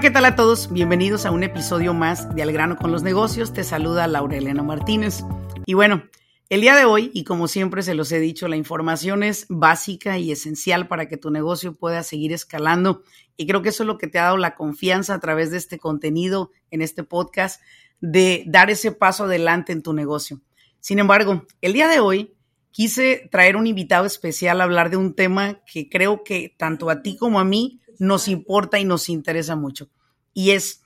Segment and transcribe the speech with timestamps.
[0.00, 0.72] ¿Qué tal a todos?
[0.72, 3.52] Bienvenidos a un episodio más de Al grano con los negocios.
[3.52, 5.22] Te saluda Laura Elena Martínez.
[5.66, 6.04] Y bueno,
[6.48, 10.16] el día de hoy, y como siempre se los he dicho, la información es básica
[10.16, 13.02] y esencial para que tu negocio pueda seguir escalando.
[13.36, 15.58] Y creo que eso es lo que te ha dado la confianza a través de
[15.58, 17.60] este contenido en este podcast
[18.00, 20.40] de dar ese paso adelante en tu negocio.
[20.78, 22.34] Sin embargo, el día de hoy
[22.70, 27.02] quise traer un invitado especial a hablar de un tema que creo que tanto a
[27.02, 29.88] ti como a mí nos importa y nos interesa mucho.
[30.34, 30.82] Y es,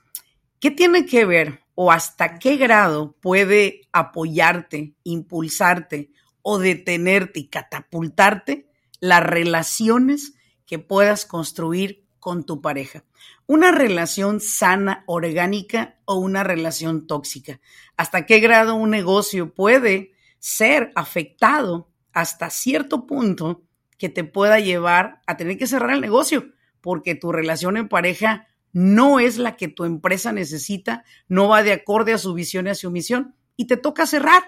[0.60, 6.10] ¿qué tiene que ver o hasta qué grado puede apoyarte, impulsarte
[6.42, 8.68] o detenerte y catapultarte
[9.00, 10.34] las relaciones
[10.66, 13.04] que puedas construir con tu pareja.
[13.46, 17.60] Una relación sana, orgánica o una relación tóxica.
[17.98, 23.62] ¿Hasta qué grado un negocio puede ser afectado hasta cierto punto
[23.98, 26.53] que te pueda llevar a tener que cerrar el negocio?
[26.84, 31.72] Porque tu relación en pareja no es la que tu empresa necesita, no va de
[31.72, 34.42] acorde a su visión y a su misión, y te toca cerrar.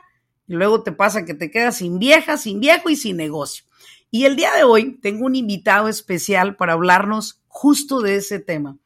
[0.46, 3.64] Y luego te pasa que te quedas sin vieja, sin viejo y sin negocio.
[4.10, 8.76] Y el día de hoy tengo un invitado especial para hablarnos justo de ese tema.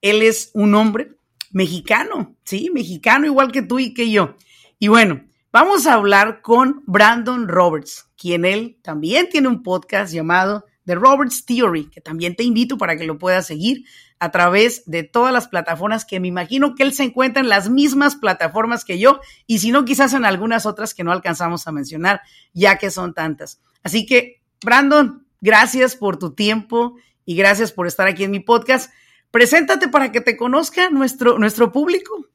[0.00, 1.16] Él es un hombre
[1.50, 4.36] mexicano, sí, mexicano igual que tú y que yo.
[4.78, 10.66] Y bueno, vamos a hablar con Brandon Roberts, quien él también tiene un podcast llamado
[10.84, 13.84] The Roberts Theory, que también te invito para que lo puedas seguir
[14.18, 17.68] a través de todas las plataformas que me imagino que él se encuentra en las
[17.68, 21.72] mismas plataformas que yo y si no, quizás en algunas otras que no alcanzamos a
[21.72, 23.60] mencionar, ya que son tantas.
[23.82, 28.92] Así que, Brandon, gracias por tu tiempo y gracias por estar aquí en mi podcast.
[29.30, 32.28] Preséntate para que te conozca nuestro, nuestro público.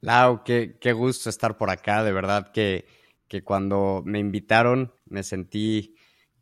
[0.00, 2.04] Lau, qué, qué gusto estar por acá.
[2.04, 2.86] De verdad que,
[3.26, 5.96] que cuando me invitaron me sentí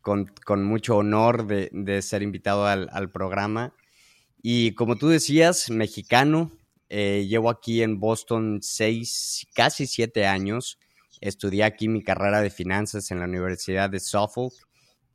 [0.06, 3.74] con, mucho honor de, ser invitado al, al programa
[4.48, 6.52] y como tú decías, mexicano,
[6.88, 10.78] eh, llevo aquí en Boston seis, casi siete años.
[11.20, 14.54] Estudié aquí mi carrera de finanzas en la Universidad de Suffolk.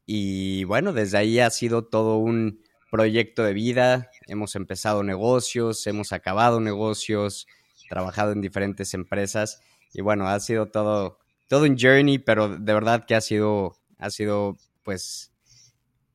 [0.06, 4.10] Y bueno, desde ahí ha sido todo un proyecto de vida.
[4.28, 7.48] Hemos empezado negocios, hemos acabado negocios,
[7.88, 9.62] trabajado en diferentes empresas.
[9.94, 14.10] Y bueno, ha sido todo, todo un journey, pero de verdad que ha sido, ha
[14.10, 15.32] sido pues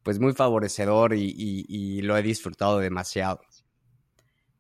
[0.07, 3.41] pues muy favorecedor y, lo he disfrutado demasiado.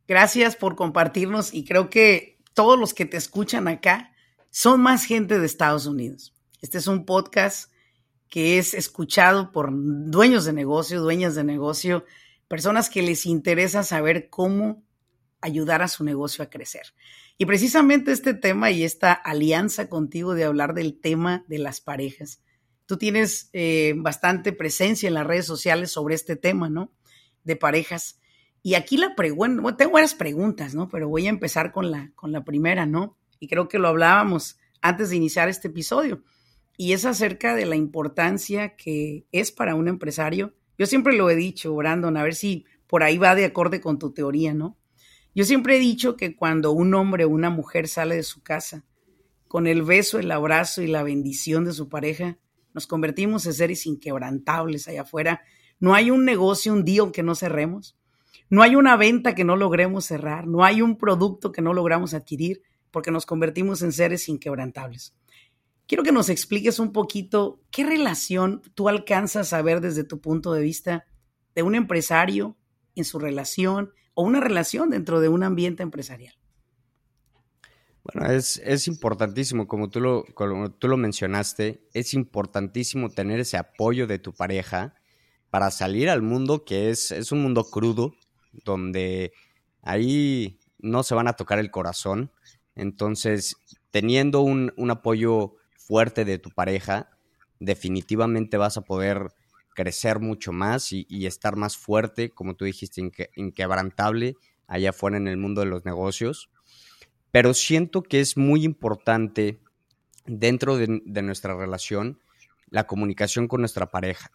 [0.08, 4.12] Gracias por compartirnos y creo que todos los que te escuchan acá
[4.50, 6.34] son más gente de Estados Unidos.
[6.62, 7.70] Este es un podcast
[8.28, 12.04] que es escuchado por dueños de negocio, dueñas de negocio,
[12.48, 14.82] personas que les interesa saber cómo
[15.40, 16.86] ayudar a su negocio a crecer.
[17.38, 22.40] Y precisamente este tema y esta alianza contigo de hablar del tema de las parejas
[22.86, 26.92] Tú tienes eh, bastante presencia en las redes sociales sobre este tema, ¿no?
[27.44, 28.20] De parejas.
[28.62, 30.88] Y aquí la pregunta, bueno, tengo varias preguntas, ¿no?
[30.88, 33.16] Pero voy a empezar con la, con la primera, ¿no?
[33.38, 36.22] Y creo que lo hablábamos antes de iniciar este episodio.
[36.76, 40.54] Y es acerca de la importancia que es para un empresario.
[40.78, 43.98] Yo siempre lo he dicho, Brandon, a ver si por ahí va de acorde con
[43.98, 44.78] tu teoría, ¿no?
[45.34, 48.84] Yo siempre he dicho que cuando un hombre o una mujer sale de su casa
[49.48, 52.38] con el beso, el abrazo y la bendición de su pareja,
[52.76, 55.40] nos convertimos en seres inquebrantables allá afuera.
[55.80, 57.96] No hay un negocio, un día que no cerremos.
[58.50, 60.46] No hay una venta que no logremos cerrar.
[60.46, 62.60] No hay un producto que no logramos adquirir
[62.90, 65.16] porque nos convertimos en seres inquebrantables.
[65.86, 70.52] Quiero que nos expliques un poquito qué relación tú alcanzas a ver desde tu punto
[70.52, 71.06] de vista
[71.54, 72.58] de un empresario
[72.94, 76.34] en su relación o una relación dentro de un ambiente empresarial.
[78.12, 83.56] Bueno, es, es importantísimo, como tú, lo, como tú lo mencionaste, es importantísimo tener ese
[83.56, 84.94] apoyo de tu pareja
[85.50, 88.14] para salir al mundo que es, es un mundo crudo,
[88.64, 89.32] donde
[89.82, 92.30] ahí no se van a tocar el corazón.
[92.76, 93.56] Entonces,
[93.90, 97.10] teniendo un, un apoyo fuerte de tu pareja,
[97.58, 99.30] definitivamente vas a poder
[99.74, 103.02] crecer mucho más y, estar más fuerte, como tú dijiste,
[103.34, 104.36] inquebrantable
[104.68, 106.50] allá afuera en el mundo de los negocios
[107.36, 109.60] pero siento que es muy importante
[110.24, 110.86] dentro de,
[111.20, 112.18] nuestra relación
[112.70, 114.30] la comunicación con nuestra pareja.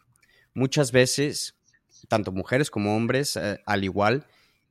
[0.54, 1.58] Muchas veces,
[2.10, 4.28] tanto mujeres como hombres, eh, al igual,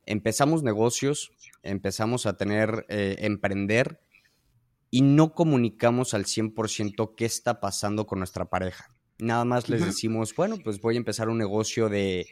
[0.07, 1.33] empezamos negocios,
[1.65, 3.99] empezamos a tener, eh, emprender
[4.93, 8.95] y no comunicamos al 100% qué está pasando con nuestra pareja.
[9.19, 12.29] Nada más les decimos, bueno, pues voy a empezar un negocio de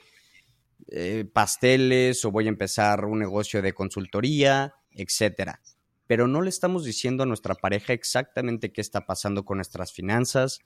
[0.93, 5.61] eh, pasteles o voy a empezar un negocio de consultoría, etcétera.
[6.09, 10.59] Pero no le estamos diciendo a nuestra pareja exactamente qué está pasando con nuestras finanzas,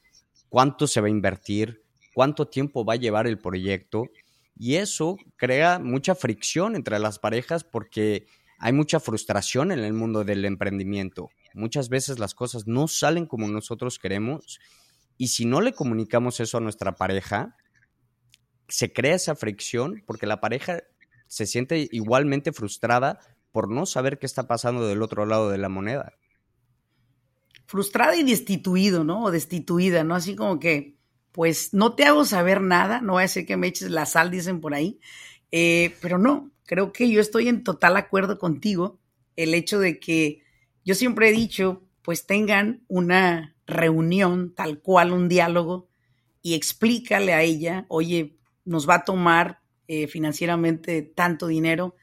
[0.48, 1.82] cuánto se va a invertir,
[2.14, 4.04] cuánto tiempo va a llevar el proyecto.
[4.56, 8.26] Y eso crea mucha fricción entre las parejas porque
[8.58, 11.28] hay mucha frustración en el mundo del emprendimiento.
[11.52, 14.58] Muchas veces las cosas no salen como nosotros queremos
[15.18, 17.56] y si no le comunicamos eso a nuestra pareja,
[18.68, 20.82] se crea esa fricción porque la pareja
[21.26, 23.18] se siente igualmente frustrada
[23.52, 26.14] por no saber qué está pasando del otro lado de la moneda.
[27.66, 29.24] Frustrada y destituido, ¿no?
[29.24, 30.14] O destituida, ¿no?
[30.14, 30.96] Así como que,
[31.30, 34.30] pues no te hago saber nada, no voy a decir que me eches la sal,
[34.30, 35.00] dicen por ahí,
[35.50, 38.98] eh, pero no, creo que yo estoy en total acuerdo contigo,
[39.36, 40.42] el hecho de que
[40.84, 45.88] yo siempre he dicho, pues tengan una reunión, tal cual, un diálogo,
[46.42, 51.94] y explícale a ella, oye, nos va a tomar eh, financieramente tanto dinero,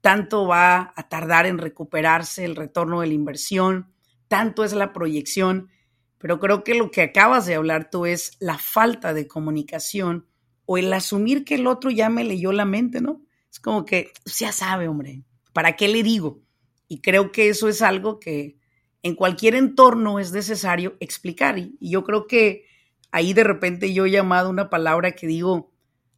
[0.00, 3.92] tanto va a tardar en recuperarse el retorno de la inversión,
[4.28, 5.70] tanto es la proyección,
[6.18, 10.26] pero creo que lo que acabas de hablar tú es la falta de comunicación
[10.66, 13.22] o el asumir que el otro ya me leyó la mente, ¿no?
[13.50, 16.42] Es como que pues, ya sabe, hombre, ¿para qué le digo?
[16.88, 18.56] Y creo que eso es algo que
[19.02, 21.58] en cualquier entorno es necesario explicar.
[21.58, 22.66] Y, yo creo que
[23.10, 25.72] ahí de repente yo he llamado una palabra que digo,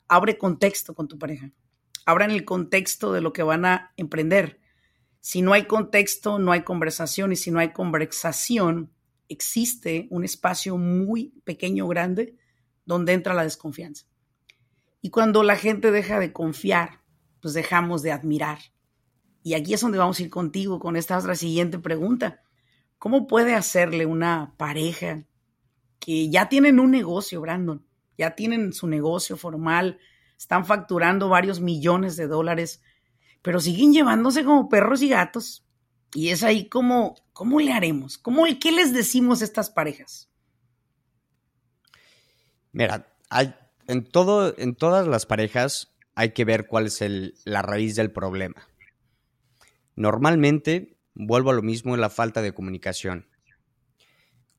[0.09, 1.51] abre contexto con tu pareja.
[2.05, 4.61] Abran el contexto de lo que van a emprender.
[5.21, 7.33] Si no hay contexto, no hay conversación.
[7.33, 8.93] Y si no hay conversación,
[9.29, 12.37] existe un espacio muy pequeño, grande,
[12.85, 14.07] donde entra la desconfianza.
[15.01, 17.01] Y cuando la gente deja de confiar,
[17.41, 18.59] pues dejamos de admirar.
[19.43, 22.43] Y aquí es donde vamos a ir contigo con esta otra siguiente pregunta.
[22.99, 25.25] ¿Cómo puede hacerle una pareja
[25.99, 27.85] que ya tienen un negocio, Brandon?
[28.17, 29.99] Ya tienen su negocio formal,
[30.43, 32.83] están facturando varios millones de dólares,
[33.43, 35.65] pero siguen llevándose como perros y gatos.
[36.15, 38.19] Y es ahí como, ¿cómo le haremos?
[38.19, 40.29] ¿Cómo, ¿Qué les decimos a estas parejas?
[42.73, 43.55] Mira, hay,
[43.87, 47.01] en, todo, en todas las parejas hay que ver cuál es
[47.45, 48.67] la raíz del problema.
[49.95, 53.29] Normalmente vuelvo a lo mismo, la falta de comunicación.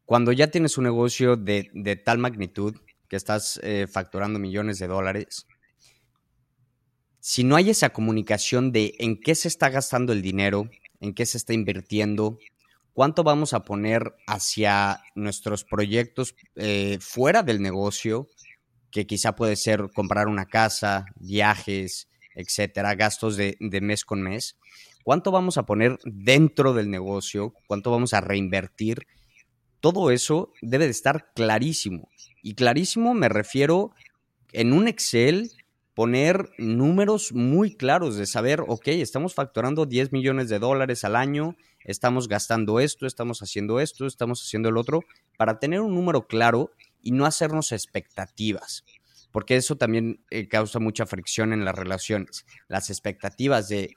[0.05, 2.77] Cuando ya tienes un negocio de, tal magnitud
[3.09, 5.45] que estás eh, facturando millones de dólares,
[7.25, 11.25] si no hay esa comunicación de en qué se está gastando el dinero, en qué
[11.25, 12.37] se está invirtiendo,
[12.91, 18.27] cuánto vamos a poner hacia nuestros proyectos eh, fuera del negocio,
[18.91, 24.57] que quizá puede ser comprar una casa, viajes, etcétera, gastos de mes con mes
[25.03, 29.05] cuánto vamos a poner dentro del negocio, cuánto vamos a reinvertir.
[29.79, 32.09] Todo eso debe de estar clarísimo.
[32.41, 33.91] Y clarísimo me refiero
[34.53, 35.51] en un Excel
[35.95, 41.55] poner números muy claros de saber, ok, estamos facturando 10 millones de dólares al año,
[41.83, 45.01] estamos gastando esto, estamos haciendo esto, estamos haciendo el otro,
[45.37, 46.71] para tener un número claro
[47.01, 48.83] y no hacernos expectativas,
[49.31, 52.45] porque eso también eh, causa mucha fricción en las relaciones.
[52.67, 53.93] Las expectativas de,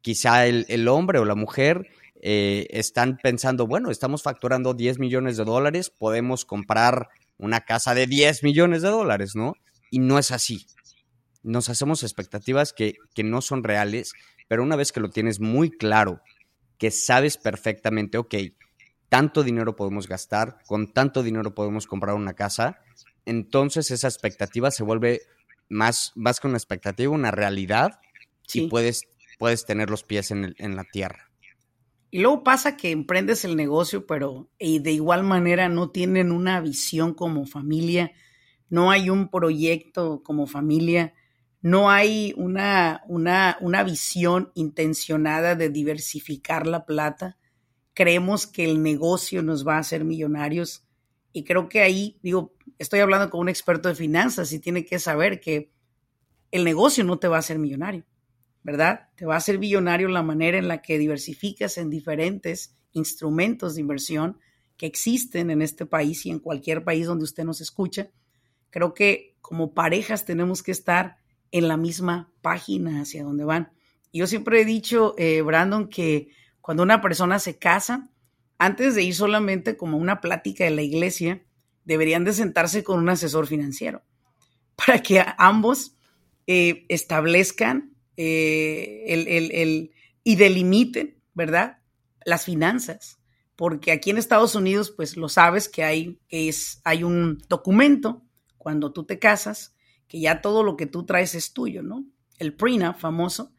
[0.00, 1.86] quizá el, hombre o la mujer
[2.20, 8.08] eh, están pensando, bueno, estamos facturando 10 millones de dólares, podemos comprar una casa de
[8.08, 9.54] 10 millones de dólares, ¿no?
[9.90, 10.66] Y no es así.
[11.48, 14.12] Nos hacemos expectativas que, que no son reales,
[14.48, 16.20] pero una vez que lo tienes muy claro,
[16.78, 18.34] que sabes perfectamente, ok,
[19.08, 22.80] tanto dinero podemos gastar, con tanto dinero podemos comprar una casa,
[23.24, 25.22] entonces esa expectativa se vuelve
[25.68, 28.00] más, más que una expectativa, una realidad
[28.52, 29.02] y puedes
[29.38, 31.30] puedes tener los pies en, la tierra.
[32.10, 36.60] Y luego pasa que emprendes el negocio, pero y de igual manera no tienen una
[36.60, 38.12] visión como familia,
[38.68, 41.14] no hay un proyecto como familia,
[41.60, 47.36] no hay una, una, una visión intencionada de diversificar la plata.
[47.94, 50.84] Creemos que el negocio nos va a hacer millonarios.
[51.32, 54.98] Y creo que ahí, digo, estoy hablando con un experto de finanzas y tiene que
[54.98, 55.72] saber que
[56.50, 58.04] el negocio no te va a hacer millonario.
[58.68, 59.08] ¿verdad?
[59.16, 63.80] Te va a hacer billonario la manera en la que diversificas en diferentes instrumentos de
[63.80, 64.38] inversión
[64.76, 68.10] que existen en este país y en cualquier país donde usted nos escucha.
[68.68, 71.16] Creo que como parejas tenemos que estar
[71.52, 73.72] en la misma página hacia donde van.
[74.12, 78.10] Yo siempre he dicho, eh, Brandon, que cuando una persona se casa,
[78.58, 81.44] antes de ir solamente como una plática de la iglesia,
[81.84, 84.02] deberían de sentarse con un asesor financiero
[84.76, 85.96] para que ambos
[86.46, 89.92] eh, establezcan eh, el,
[90.24, 91.78] y delimiten, ¿verdad?
[92.24, 93.18] Las finanzas.
[93.56, 98.22] Porque aquí en Estados Unidos, pues lo sabes que hay, es, hay un documento
[98.56, 99.74] cuando tú te casas,
[100.08, 102.04] que ya todo lo que tú traes es tuyo, ¿no?
[102.38, 103.52] El prenup famoso.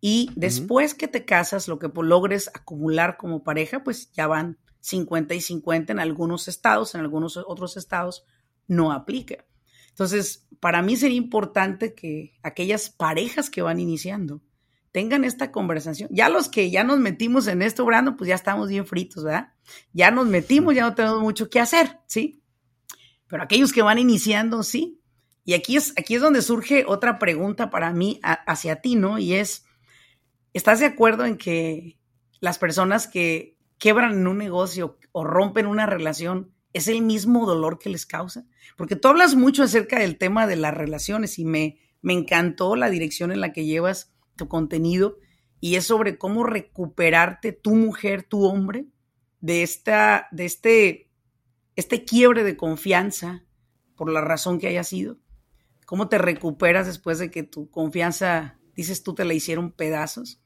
[0.00, 5.34] Y después que te casas, lo que logres acumular como pareja, pues ya van 50
[5.34, 8.24] y 50 en algunos estados, en algunos otros estados
[8.66, 9.44] no aplica.
[9.90, 14.42] Entonces, para mí sería importante que aquellas parejas que van iniciando
[14.90, 16.08] tengan esta conversación.
[16.12, 19.52] Ya los que ya nos metimos en esto, Brando, pues ya estamos bien fritos, ¿verdad?
[19.92, 22.42] Ya nos metimos, ya no tenemos mucho que hacer, ¿sí?
[23.28, 25.01] Pero aquellos que van iniciando, sí.
[25.44, 29.18] Y aquí es, aquí es donde surge otra pregunta para mí hacia ti, ¿no?
[29.18, 29.64] Y es,
[30.52, 31.98] ¿estás de acuerdo en que
[32.40, 37.78] las personas que quebran en un negocio o rompen una relación es el mismo dolor
[37.78, 38.46] que les causa?
[38.76, 42.90] Porque tú hablas mucho acerca del tema de las relaciones y me, me encantó la
[42.90, 45.18] dirección en la que llevas tu contenido
[45.60, 48.86] y es sobre cómo recuperarte tu mujer, tu hombre,
[49.40, 51.10] de, esta, de este,
[51.76, 53.44] este quiebre de confianza
[53.96, 55.18] por la razón que haya sido.
[55.92, 60.40] ¿Cómo te recuperas después de que tu confianza, dices tú, te la hicieron pedazos?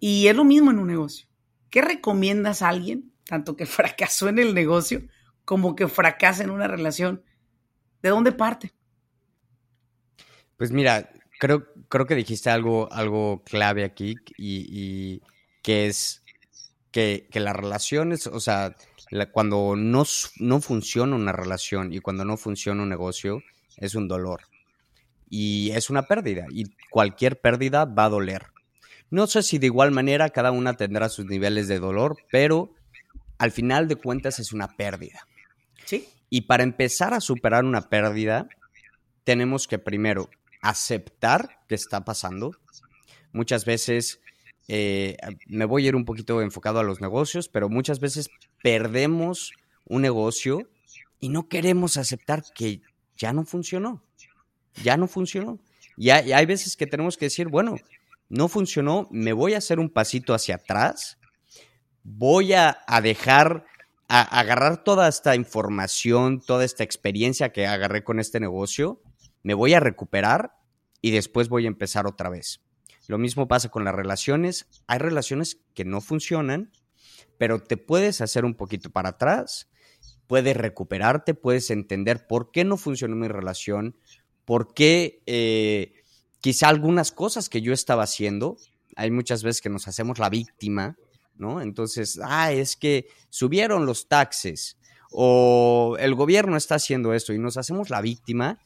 [0.00, 1.28] Y es lo mismo en un negocio.
[1.70, 5.08] ¿Qué recomiendas a alguien, tanto que fracasó en el negocio
[5.46, 7.24] como que fracasa en una relación?
[8.02, 8.74] ¿De dónde parte?
[10.58, 15.22] Pues mira, creo, creo que dijiste algo, algo clave aquí y,
[15.62, 16.22] que es
[16.90, 18.76] que, las relaciones, o sea,
[19.32, 20.04] cuando no,
[20.38, 23.42] no funciona una relación y cuando no funciona un negocio,
[23.78, 24.42] es un dolor.
[25.28, 26.46] Y es una pérdida.
[26.50, 28.46] Y cualquier pérdida va a doler.
[29.10, 32.74] No sé si de igual manera cada una tendrá sus niveles de dolor, pero
[33.38, 35.26] al final de cuentas es una pérdida.
[35.84, 36.08] Sí.
[36.28, 38.48] Y para empezar a superar una pérdida,
[39.24, 40.28] tenemos que primero
[40.60, 42.52] aceptar que está pasando.
[43.32, 44.20] Muchas veces,
[44.68, 45.16] eh,
[45.46, 48.28] me voy a ir un poquito enfocado a los negocios, pero muchas veces
[48.62, 49.52] perdemos
[49.84, 50.68] un negocio
[51.20, 52.82] y no queremos aceptar que
[53.16, 54.02] ya no funcionó.
[54.82, 55.58] Ya no funcionó.
[55.96, 57.76] Y hay, hay veces que tenemos que decir, bueno,
[58.28, 61.18] no funcionó, me voy a hacer un pasito hacia atrás,
[62.02, 63.66] voy a, dejar,
[64.08, 69.00] a, agarrar toda esta información, toda esta experiencia que agarré con este negocio,
[69.42, 70.56] me voy a recuperar
[71.00, 72.60] y después voy a empezar otra vez.
[73.08, 74.66] Lo mismo pasa con las relaciones.
[74.88, 76.72] Hay relaciones que no funcionan,
[77.38, 79.68] pero te puedes hacer un poquito para atrás,
[80.26, 83.96] puedes recuperarte, puedes entender por qué no funcionó mi relación,
[84.46, 85.92] por qué eh,
[86.40, 88.56] quizá algunas cosas que yo estaba haciendo,
[88.94, 90.96] hay muchas veces que nos hacemos la víctima,
[91.34, 91.60] ¿no?
[91.60, 94.78] Entonces, ah, es que subieron los taxes
[95.10, 98.58] o el gobierno está haciendo esto y nos hacemos la víctima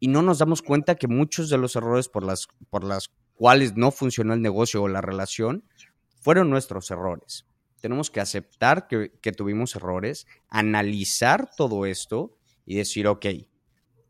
[0.00, 3.76] y no nos damos cuenta que muchos de los errores por las, por las cuales
[3.76, 5.64] no funcionó el negocio o la relación
[6.20, 7.46] fueron nuestros errores.
[7.80, 13.26] Tenemos que aceptar que, que tuvimos errores, analizar todo esto y decir, ok,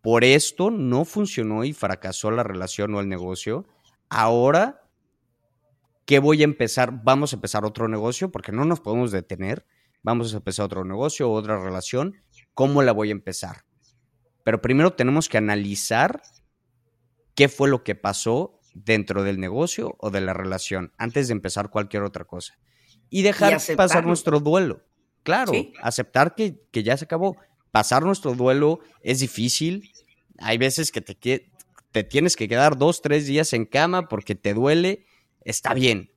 [0.03, 3.67] por esto no funcionó y fracasó la relación o el negocio.
[4.09, 4.89] Ahora,
[6.07, 7.03] ¿qué voy a empezar?
[7.03, 9.67] Vamos a empezar otro negocio porque no nos podemos detener.
[10.03, 12.17] Vamos a empezar otro negocio, o otra relación.
[12.55, 13.65] ¿Cómo la voy a empezar?
[14.43, 16.23] Pero primero tenemos que analizar
[17.35, 21.69] qué fue lo que pasó dentro del negocio o de la relación antes de empezar
[21.69, 22.59] cualquier otra cosa.
[23.11, 24.83] Y dejar pasar nuestro duelo.
[25.23, 25.53] Claro,
[25.83, 27.37] aceptar que, que ya se acabó
[27.71, 29.93] pasar nuestro duelo es difícil.
[30.39, 31.51] Hay veces que te,
[31.93, 35.07] te tienes que quedar dos, tres días en cama porque te duele.
[35.45, 36.11] Está bien.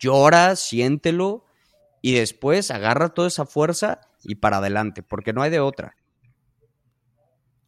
[0.00, 1.44] Llora, siéntelo
[2.00, 5.96] y después agarra toda esa fuerza y para adelante, porque no hay de otra.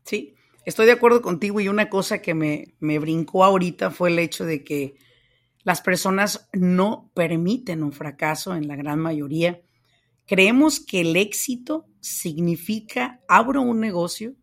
[0.04, 4.18] Sí, estoy de acuerdo contigo y una cosa que me, me brincó ahorita fue el
[4.18, 4.96] hecho de que
[5.64, 9.62] las personas no permiten un fracaso en la gran mayoría
[10.26, 14.34] Creemos que el éxito significa abro un negocio,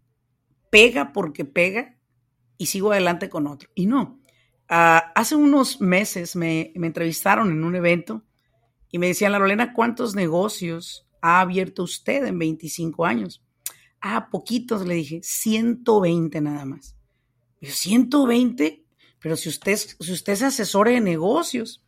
[0.70, 1.98] pega porque pega
[2.58, 3.70] y sigo adelante con otro.
[3.76, 4.22] Y no.
[4.70, 8.24] Ah, hace unos meses me, me, entrevistaron en un evento
[8.90, 13.44] y me decían, la Lorena, ¿cuántos negocios ha abierto usted en 25 años?
[14.00, 16.96] Ah, poquitos, le dije, 120 nada más.
[17.60, 18.86] Y 120,
[19.20, 21.84] pero si usted, si usted es asesor de negocios,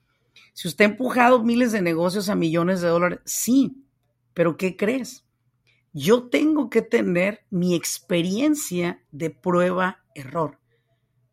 [0.54, 3.85] si usted ha empujado miles de negocios a millones de dólares, sí,
[4.36, 5.26] pero ¿qué crees?
[5.92, 10.60] Yo tengo que tener mi experiencia de prueba-error.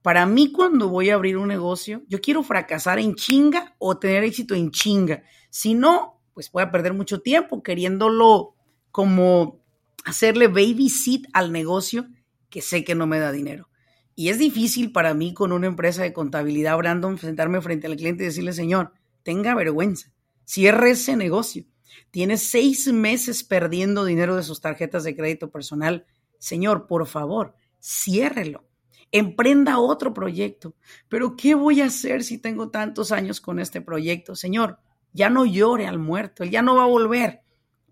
[0.02, 4.24] Para mí, cuando voy a abrir un negocio, yo quiero fracasar en chinga o tener
[4.24, 5.24] éxito en chinga.
[5.50, 8.54] Si no, pues voy a perder mucho tiempo queriéndolo
[8.90, 9.60] como
[10.04, 12.06] hacerle babysit al negocio
[12.48, 13.68] que sé que no me da dinero.
[14.14, 18.22] Y es difícil para mí con una empresa de contabilidad, Brandon, sentarme frente al cliente
[18.22, 18.92] y decirle, señor,
[19.22, 20.12] tenga vergüenza,
[20.44, 21.64] cierre ese negocio.
[22.10, 26.06] Tiene seis meses perdiendo dinero de sus tarjetas de crédito personal.
[26.38, 28.64] Señor, por favor, ciérrelo.
[29.10, 30.74] Emprenda otro proyecto.
[31.08, 34.34] Pero ¿qué voy a hacer si tengo tantos años con este proyecto?
[34.34, 34.78] Señor,
[35.12, 37.42] ya no llore al muerto, él ya no va a volver.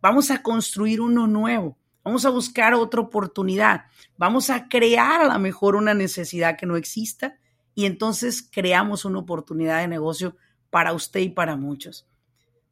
[0.01, 1.77] Vamos a construir uno nuevo.
[2.03, 3.85] Vamos a buscar otra oportunidad.
[4.17, 7.39] Vamos a crear a lo mejor una necesidad que no exista
[7.75, 10.37] y entonces creamos una oportunidad de negocio
[10.71, 12.10] para usted y para muchos.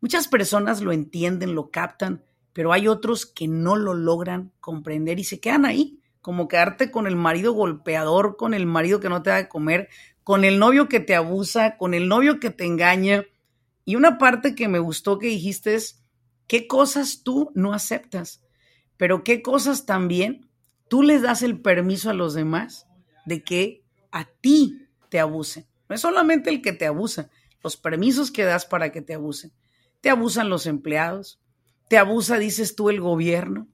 [0.01, 5.25] Muchas personas lo entienden, lo captan, pero hay otros que no lo logran comprender y
[5.25, 9.31] se quedan ahí, como quedarte con el marido golpeador, con el marido que no te
[9.31, 9.89] da de comer,
[10.25, 13.25] con el novio que te abusa, con el novio que te engaña.
[13.85, 16.03] Y una parte que me gustó que dijiste es,
[16.47, 18.43] ¿qué cosas tú no aceptas?
[18.97, 20.49] Pero qué cosas también
[20.89, 22.87] tú les das el permiso a los demás
[23.25, 25.67] de que a ti te abusen.
[25.89, 27.31] No es solamente el que te abusa,
[27.63, 29.53] los permisos que das para que te abusen.
[30.01, 31.41] Te abusan los empleados,
[31.89, 33.69] te abusa, dices tú, el gobierno,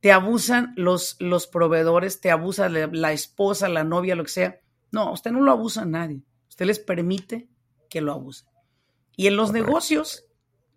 [0.00, 4.60] te abusan los, los proveedores, te abusa la, esposa, la novia, lo que sea.
[4.90, 6.22] No, usted no lo abusa a nadie.
[6.48, 7.48] Usted les permite
[7.90, 8.48] que lo abusen.
[9.16, 10.24] Y en los negocios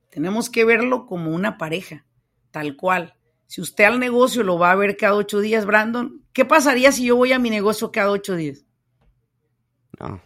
[0.10, 2.05] tenemos que verlo como una pareja,
[2.51, 3.15] tal cual.
[3.48, 7.05] Si usted al negocio lo va a ver cada ocho días, Brandon, ¿qué pasaría si
[7.05, 8.65] yo voy a mi negocio cada ocho días?
[10.00, 10.22] No.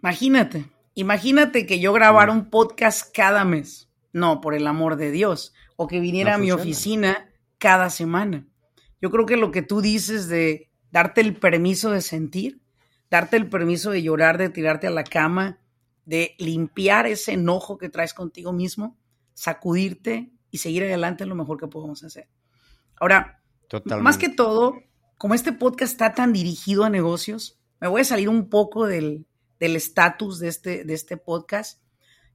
[0.00, 3.90] imagínate, imagínate que yo grabara un podcast cada mes.
[4.12, 5.54] No, por el amor de Dios.
[5.76, 8.46] O que viniera a mi oficina cada semana.
[9.00, 12.60] Yo creo que lo que tú dices de darte el permiso de sentir,
[13.10, 15.58] darte el permiso de llorar, de tirarte a la cama,
[16.04, 18.98] de limpiar ese enojo que traes contigo mismo,
[19.34, 22.28] sacudirte y seguir adelante es lo mejor que podemos hacer.
[23.00, 23.42] Ahora,
[24.00, 24.74] más que todo,
[25.16, 29.26] como este podcast está tan dirigido a negocios, me voy a salir un poco del
[29.66, 31.80] estatus de, este, de este podcast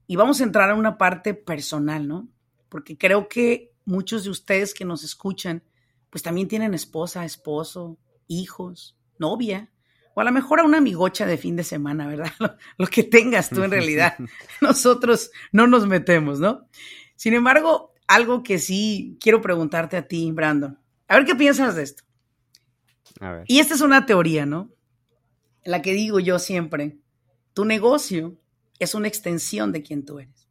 [0.06, 2.28] y vamos a entrar a una parte personal, ¿no?
[2.68, 5.62] Porque creo que muchos de ustedes que nos escuchan,
[6.10, 9.70] pues también tienen esposa, esposo, hijos, novia,
[10.14, 12.32] o a lo mejor a una amigocha de fin de semana, ¿verdad?
[12.78, 14.16] lo que tengas tú en realidad.
[14.60, 16.66] Nosotros no nos metemos, ¿no?
[17.14, 20.78] Sin embargo, algo que sí quiero preguntarte a ti, Brandon.
[21.06, 22.02] A ver qué piensas de esto.
[23.20, 23.44] A ver.
[23.46, 24.70] Y esta es una teoría, ¿no?
[25.64, 26.98] La que digo yo siempre.
[27.58, 28.38] Tu negocio
[28.78, 30.48] es una extensión de quien tú eres.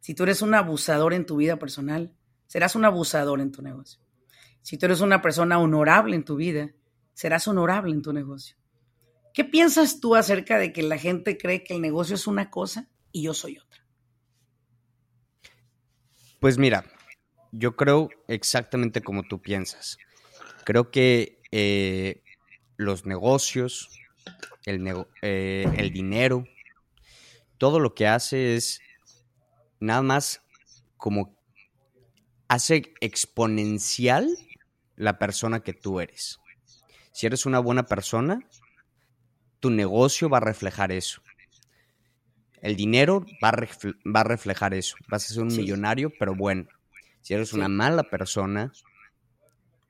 [0.00, 2.14] Si tú eres un abusador en tu vida personal,
[2.46, 4.00] serás un abusador en tu negocio.
[4.62, 6.70] Si tú eres una persona honorable en tu vida,
[7.12, 8.56] serás honorable en tu negocio.
[9.34, 12.88] ¿Qué piensas tú acerca de que la gente cree que el negocio es una cosa
[13.12, 13.84] y yo soy otra?
[16.40, 16.86] Pues mira,
[17.52, 19.98] yo creo exactamente como tú piensas.
[20.64, 22.22] Creo que eh,
[22.78, 23.90] los negocios,
[24.64, 26.44] el, eh, el dinero,
[27.58, 28.80] todo lo que hace es
[29.80, 30.42] nada más
[30.96, 31.36] como
[32.48, 34.28] hace exponencial
[34.96, 36.38] la persona que tú eres.
[37.12, 38.40] Si eres una buena persona,
[39.60, 41.22] tu negocio va a reflejar eso.
[42.60, 44.96] El dinero va a, reflejar eso.
[45.08, 46.66] Vas a ser un millonario, pero bueno.
[47.20, 48.72] Si eres una mala persona,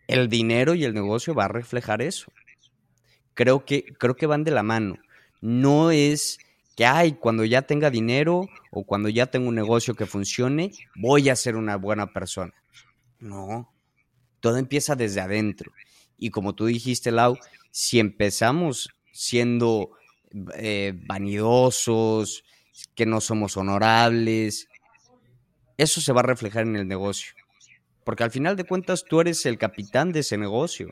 [0.07, 2.31] el dinero y el negocio va a reflejar eso.
[3.39, 4.97] Creo que, creo que van de la mano.
[5.41, 6.39] No es
[6.75, 11.29] que, ay, cuando ya tenga dinero o cuando ya tengo un negocio que funcione, voy
[11.29, 12.53] a ser una buena persona.
[13.21, 13.73] No,
[14.41, 15.71] todo empieza desde adentro.
[16.17, 17.39] Y como tú dijiste, Lau,
[17.71, 19.93] si empezamos siendo
[20.57, 22.43] eh, vanidosos,
[22.97, 24.67] que no somos honorables.
[25.77, 27.35] Eso se va a reflejar en el negocio.
[28.03, 30.91] Porque al final de cuentas tú eres el capitán de ese negocio.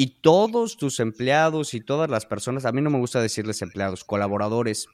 [0.00, 4.04] Y todos tus empleados y todas las personas, a mí no me gusta decirles empleados,
[4.04, 4.86] colaboradores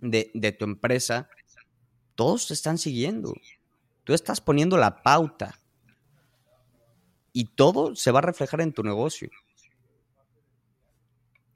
[0.00, 1.28] de, de tu empresa,
[2.14, 3.34] todos te están siguiendo.
[4.04, 5.58] Tú estás poniendo la pauta.
[7.32, 9.30] Y todo se va a reflejar en tu negocio.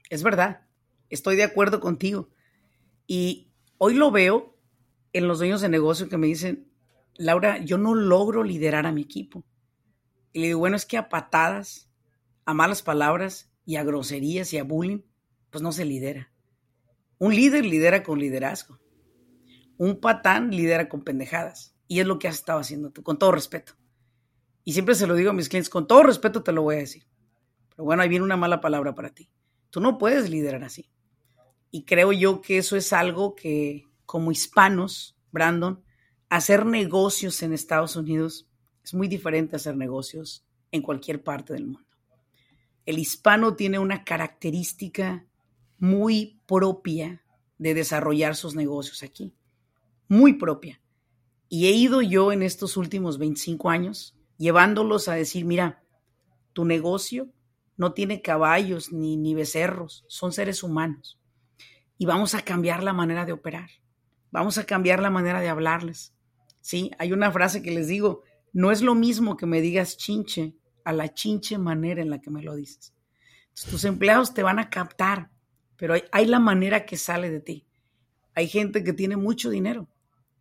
[0.09, 0.67] Es verdad,
[1.09, 2.27] estoy de acuerdo contigo.
[3.07, 4.53] Y hoy lo veo
[5.13, 6.69] en los dueños de negocio que me dicen,
[7.13, 9.45] Laura, yo no logro liderar a mi equipo.
[10.33, 11.89] Y le digo, bueno, es que a patadas,
[12.45, 15.01] a malas palabras y a groserías y a bullying,
[15.49, 16.31] pues no se lidera.
[17.17, 18.79] Un líder lidera con liderazgo.
[19.77, 21.75] Un patán lidera con pendejadas.
[21.87, 23.73] Y es lo que has estado haciendo tú, con todo respeto.
[24.63, 26.79] Y siempre se lo digo a mis clientes, con todo respeto te lo voy a
[26.79, 27.07] decir.
[27.69, 29.29] Pero bueno, ahí viene una mala palabra para ti.
[29.69, 30.89] Tú no puedes liderar así.
[31.71, 35.83] Y creo yo que eso es algo que como hispanos, Brandon,
[36.29, 38.47] hacer negocios en Estados Unidos
[38.83, 41.94] es muy diferente a hacer negocios en cualquier parte del mundo.
[42.85, 45.25] El hispano tiene una característica
[45.79, 47.23] muy propia
[47.57, 49.33] de desarrollar sus negocios aquí,
[50.07, 50.81] muy propia.
[51.49, 55.83] Y he ido yo en estos últimos 25 años llevándolos a decir, mira,
[56.53, 57.29] tu negocio
[57.77, 61.19] no tiene caballos ni, ni becerros, son seres humanos.
[61.97, 63.69] Y vamos a cambiar la manera de operar,
[64.31, 66.13] vamos a cambiar la manera de hablarles.
[66.61, 70.55] Sí, hay una frase que les digo, no es lo mismo que me digas chinche
[70.85, 72.93] a la chinche manera en la que me lo dices.
[73.69, 75.29] tus empleados te van a captar,
[75.75, 77.65] pero hay, hay la manera que sale de ti.
[78.33, 79.89] Hay gente que tiene mucho dinero,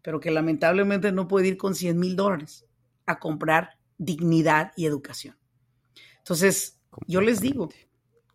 [0.02, 2.66] pero que lamentablemente no puede ir con 100 mil dólares
[3.06, 5.36] a comprar dignidad y educación.
[6.18, 7.70] Entonces, yo les digo,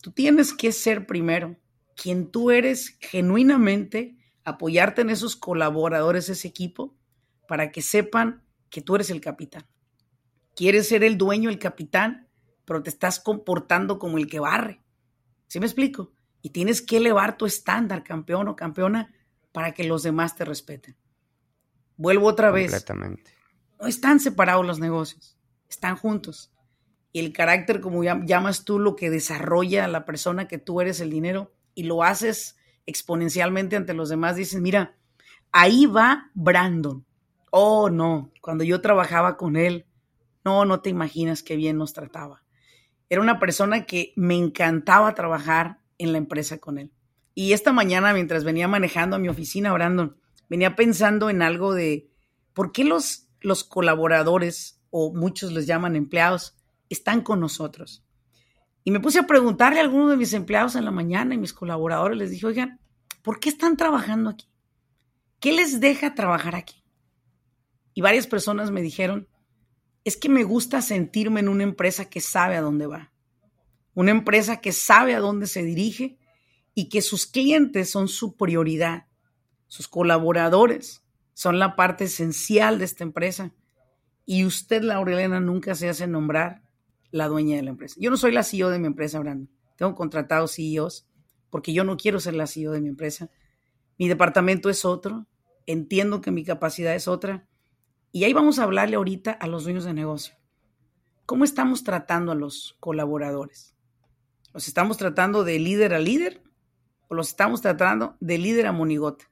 [0.02, 1.58] tú tienes que ser primero
[1.96, 6.96] quien tú eres genuinamente, apoyarte en esos colaboradores, ese equipo,
[7.48, 9.66] para que sepan que tú eres el capitán.
[10.60, 12.28] Quieres ser el dueño, el capitán,
[12.66, 14.84] pero te estás comportando como el que barre.
[15.48, 16.12] ¿Sí me explico?
[16.42, 19.16] Y tienes que elevar tu estándar, campeón o campeona,
[19.54, 20.98] para que los demás te respeten.
[21.96, 22.72] Vuelvo otra vez.
[22.72, 23.32] Completamente.
[23.80, 25.38] No están separados los negocios,
[25.70, 26.52] están juntos.
[27.14, 31.00] Y el carácter, como llamas tú, lo que desarrolla a la persona que tú eres
[31.00, 34.98] el dinero y lo haces exponencialmente ante los demás, dices, mira,
[35.54, 37.06] ahí va Brandon.
[37.50, 39.86] Oh, no, cuando yo trabajaba con él,
[40.50, 42.44] no, no te imaginas qué bien nos trataba.
[43.08, 46.92] Era una persona que me encantaba trabajar en la empresa con él.
[47.36, 50.18] Y esta mañana, mientras venía manejando a mi oficina, Brandon,
[50.50, 52.10] venía pensando en algo de
[52.54, 56.58] por qué los, los colaboradores, o muchos les llaman empleados,
[56.90, 58.04] están con nosotros.
[58.84, 61.54] Y me puse a preguntarle a algunos de mis empleados en la mañana y mis
[61.54, 62.80] colaboradores, les dije, oigan,
[63.22, 64.48] ¿por qué están trabajando aquí?
[65.40, 66.84] ¿Qué les deja trabajar aquí?
[67.94, 69.28] Y varias personas me dijeron,
[70.04, 73.12] es que me gusta sentirme en una empresa que sabe a dónde va,
[73.94, 76.18] una empresa que sabe a dónde se dirige
[76.74, 79.08] y que sus clientes son su prioridad,
[79.68, 83.54] sus colaboradores son la parte esencial de esta empresa.
[84.26, 86.64] Y usted, Laurelena, nunca se hace nombrar
[87.12, 87.96] la dueña de la empresa.
[88.00, 89.50] Yo no soy la CEO de mi empresa, Brandon.
[89.76, 91.08] Tengo contratados CEOs
[91.50, 93.30] porque yo no quiero ser la CEO de mi empresa.
[93.98, 95.28] Mi departamento es otro.
[95.66, 97.48] Entiendo que mi capacidad es otra.
[98.12, 100.36] Y ahí vamos a hablarle ahorita a los dueños de negocio.
[101.26, 103.76] ¿Cómo estamos tratando a los colaboradores?
[104.54, 106.42] ¿Los estamos tratando de líder a líder
[107.08, 109.26] o los estamos tratando de líder a monigote?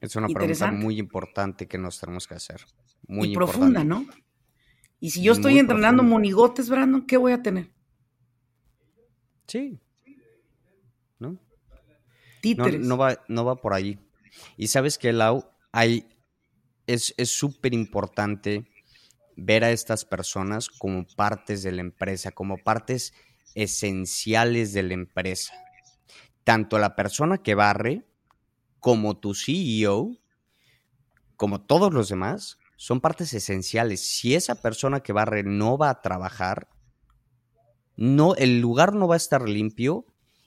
[0.00, 2.64] Es una pregunta muy importante que nos tenemos que hacer.
[3.06, 4.04] Muy y profunda, ¿no?
[4.98, 7.70] Y si yo estoy entrenando monigotes, Brandon, ¿qué voy a tener?
[9.46, 9.78] Sí.
[11.20, 11.38] ¿No?
[12.40, 12.80] Títeres.
[12.80, 13.98] No, va, no va por ahí.
[14.56, 16.06] Y sabes que, Lau, hay,
[16.86, 18.68] es súper importante
[19.36, 23.14] ver a estas personas como partes de la empresa, como partes
[23.54, 25.54] esenciales de la empresa.
[26.44, 28.04] Tanto la persona que barre,
[28.80, 30.18] como tu CEO,
[31.36, 34.00] como todos los demás, son partes esenciales.
[34.00, 36.68] Si esa persona que barre no va a trabajar,
[37.96, 40.06] no, el lugar no va a estar limpio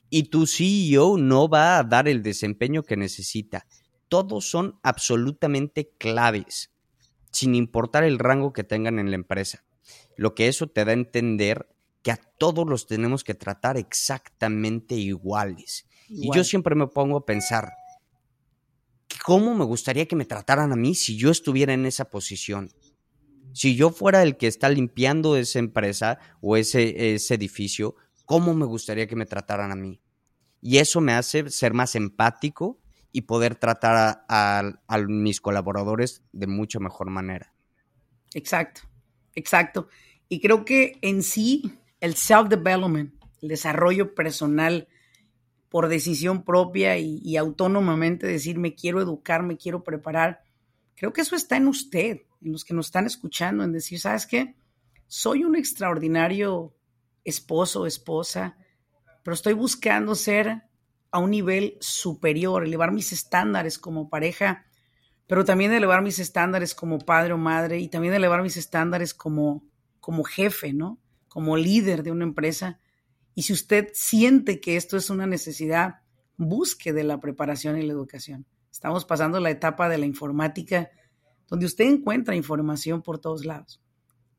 [0.09, 3.65] y tu CEO no va a dar el desempeño que necesita.
[4.15, 6.71] Todos son absolutamente claves,
[7.33, 9.65] sin importar el rango que tengan en la empresa.
[10.15, 11.67] Lo que eso te da a entender
[12.01, 15.85] que a todos los tenemos que tratar exactamente iguales.
[16.07, 17.73] Y yo siempre me pongo a pensar,
[19.25, 22.71] ¿cómo me gustaría que me trataran a mí si yo estuviera en esa posición?
[23.51, 28.65] Si yo fuera el que está limpiando esa empresa o ese, ese edificio, ¿cómo me
[28.65, 29.99] gustaría que me trataran a mí?
[30.61, 32.79] Y eso me hace ser más empático
[33.15, 37.53] y poder tratar a, mis colaboradores de mucho mejor manera.
[38.33, 38.81] Exacto,
[39.35, 39.87] exacto.
[40.27, 44.89] Y creo que en sí el self-development, el desarrollo personal,
[45.69, 50.43] por decisión propia y, autónomamente decir, me quiero educar, me quiero preparar.
[50.95, 54.27] Creo que eso está en usted, en los que nos están escuchando, en decir, ¿sabes
[54.27, 54.55] qué?
[55.07, 56.75] Soy un extraordinario
[57.23, 58.57] esposo, esposa,
[59.23, 60.63] pero estoy buscando ser
[61.11, 64.65] a un nivel superior, elevar mis estándares como pareja,
[65.27, 69.63] pero también elevar mis estándares como padre o madre y también elevar mis estándares como,
[69.99, 70.99] como jefe, ¿no?
[71.27, 72.79] Como líder de una empresa
[73.35, 75.99] y si usted siente que esto es una necesidad,
[76.37, 78.47] busque de la preparación y la educación.
[78.71, 80.89] Estamos pasando la etapa de la informática,
[81.47, 83.81] donde usted encuentra información por todos lados.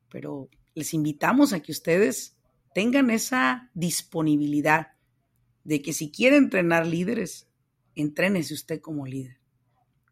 [0.09, 2.37] Pero les invitamos a que ustedes
[2.73, 4.93] tengan esa disponibilidad
[5.67, 7.49] de que si quiere entrenar líderes,
[7.93, 9.37] entrénese usted como líder.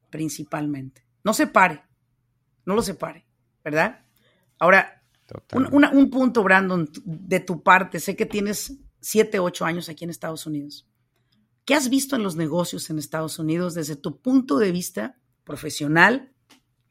[0.10, 1.06] principalmente.
[1.24, 1.84] No se pare,
[2.65, 3.26] no lo separe,
[3.63, 4.06] ¿verdad?
[4.60, 5.02] Ahora,
[5.54, 10.46] un, punto, Brandon, de tu parte, sé que tienes siete, ocho años aquí en Estados
[10.46, 10.88] Unidos.
[11.65, 16.34] ¿Qué has visto en los negocios en Estados Unidos desde tu punto de vista profesional,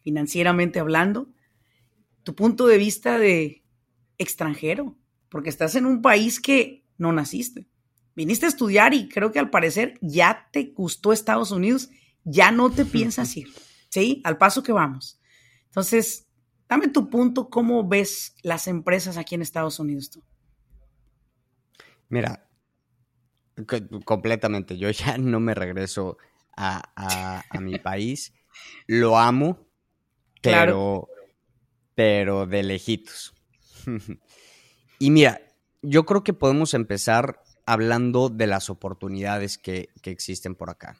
[0.00, 1.33] financieramente hablando,
[2.24, 3.62] tu punto de vista de
[4.18, 4.98] extranjero?
[5.29, 7.68] Porque estás en un país que no naciste.
[8.16, 11.90] Viniste a estudiar y creo que al parecer ya te gustó Estados Unidos,
[12.24, 13.48] ya no te piensas ir,
[13.88, 14.20] ¿sí?
[14.24, 15.20] Al paso que vamos.
[15.66, 16.27] Entonces,
[16.68, 20.22] dame tu punto, ¿cómo ves las empresas aquí en Estados Unidos tú?
[22.09, 22.48] Mira,
[24.05, 26.16] completamente, yo ya no me regreso
[26.57, 28.33] a, mi país,
[28.87, 29.66] lo amo,
[30.40, 31.09] pero,
[31.94, 33.35] pero de lejitos.
[34.98, 35.40] y mira,
[35.83, 40.96] yo creo que podemos empezar hablando de las oportunidades que, existen por acá.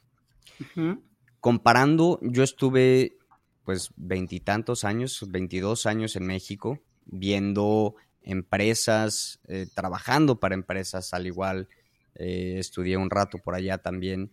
[1.39, 3.17] Comparando, yo estuve
[3.63, 11.67] pues veintitantos años, veintidós años en México, viendo empresas, eh, trabajando para empresas al igual,
[12.15, 14.31] eh, estudié un rato por allá también.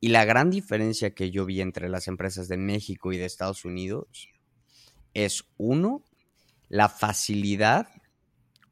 [0.00, 3.64] Y la gran diferencia que yo vi entre las empresas de México y de Estados
[3.64, 4.28] Unidos
[5.12, 6.02] es, uno,
[6.68, 7.88] la facilidad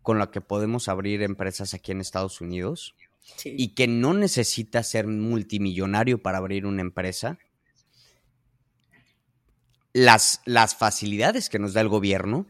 [0.02, 2.94] con la que podemos abrir empresas aquí en Estados Unidos
[3.44, 7.38] y que no necesita ser multimillonario para abrir una empresa.
[9.92, 12.46] Las, las facilidades que nos da el gobierno,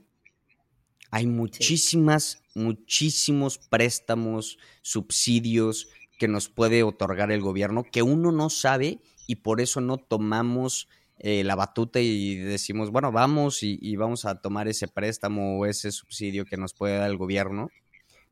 [1.11, 5.89] hay muchísimas, muchísimos préstamos, subsidios
[6.19, 10.89] que nos puede otorgar el gobierno que uno no sabe y por eso no tomamos
[11.21, 15.91] eh, la batuta y decimos, bueno, vamos y, vamos a tomar ese préstamo o ese
[15.91, 17.71] subsidio que nos puede dar el gobierno,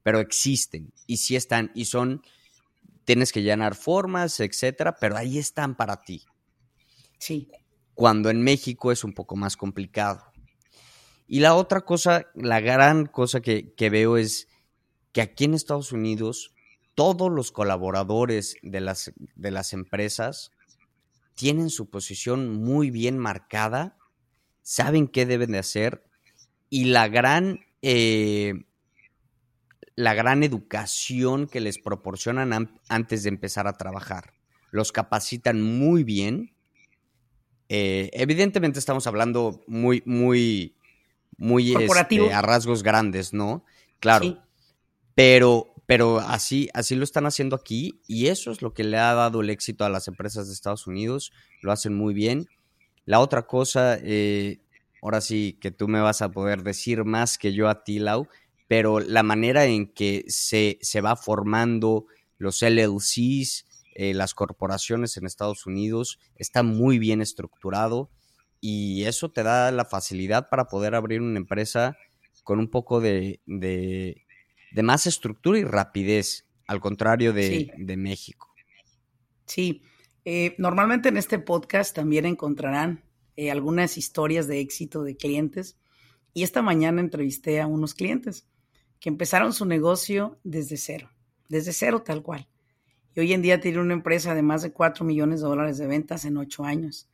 [0.04, 2.22] pero existen y sí están y son,
[3.06, 6.26] tienes que llenar formas, etcétera, pero ahí están para ti.
[7.18, 7.48] Sí.
[7.94, 10.22] Cuando en México es un poco más complicado.
[11.26, 14.48] Y la otra cosa, la gran cosa que, que veo es
[15.12, 16.52] que aquí en Estados Unidos
[16.94, 20.50] todos los colaboradores de las, de las empresas
[21.34, 23.96] tienen su posición muy bien marcada,
[24.62, 26.04] saben qué deben de hacer
[26.70, 28.65] y la gran, eh,
[29.96, 34.34] la gran educación que les proporcionan antes de empezar a trabajar.
[34.70, 36.54] Los capacitan muy bien.
[37.70, 40.76] Eh, evidentemente estamos hablando muy, muy,
[41.38, 43.64] muy este, a rasgos grandes, ¿no?
[43.98, 44.44] Claro.
[45.14, 49.14] Pero, pero así, así lo están haciendo aquí y eso es lo que le ha
[49.14, 51.32] dado el éxito a las empresas de Estados Unidos.
[51.62, 52.48] Lo hacen muy bien.
[53.06, 54.60] La otra cosa, eh,
[55.00, 58.28] ahora sí que tú me vas a poder decir más que yo a ti, Lau,
[58.68, 62.06] pero la manera en que se, se va formando
[62.38, 68.10] los LLCs, eh, las corporaciones en Estados Unidos, está muy bien estructurado
[68.60, 71.96] y eso te da la facilidad para poder abrir una empresa
[72.44, 73.40] con un poco de
[74.76, 78.54] de más estructura y rapidez, al contrario de, México.
[79.46, 79.82] Sí,
[80.26, 83.02] eh, normalmente en este podcast también encontrarán
[83.36, 85.78] eh, algunas historias de éxito de clientes
[86.34, 88.46] y esta mañana entrevisté a unos clientes
[89.00, 91.10] que empezaron su negocio desde cero,
[91.48, 92.48] desde cero tal cual.
[93.14, 95.86] Y hoy en día tiene una empresa de más de 4 millones de dólares de
[95.86, 97.08] ventas en 8 años